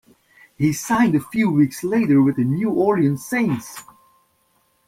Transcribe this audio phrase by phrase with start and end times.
[0.57, 3.83] He signed a few weeks later with the New Orleans Saints.